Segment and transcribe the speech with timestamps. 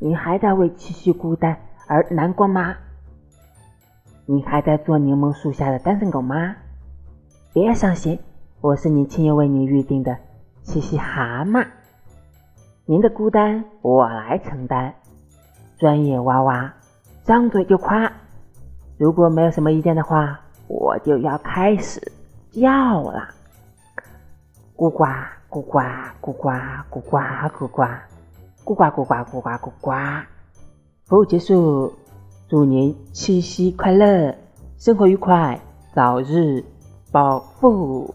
[0.00, 1.56] 你还在为七夕孤单
[1.88, 2.76] 而难过吗？
[4.26, 6.54] 你还在做柠檬树下的单身狗吗？
[7.52, 8.16] 别伤心，
[8.60, 10.16] 我是你亲友为你预定的
[10.62, 11.66] 七夕蛤蟆，
[12.84, 14.94] 您的孤单我来承担。
[15.78, 16.72] 专业娃娃，
[17.24, 18.12] 张嘴就夸。
[18.96, 20.38] 如果没有什么意见的话，
[20.68, 22.00] 我就要开始
[22.52, 23.28] 叫了。
[24.76, 25.04] 咕呱
[25.48, 25.80] 咕呱
[26.20, 26.50] 咕呱
[26.88, 27.18] 咕呱
[27.58, 27.82] 咕呱，咕呱
[28.68, 29.92] 咕呱咕呱咕呱咕呱。
[31.06, 31.90] 服务结束，
[32.50, 34.34] 祝您七夕快乐，
[34.76, 35.58] 生活愉快，
[35.94, 36.62] 早日
[37.10, 38.14] 暴富。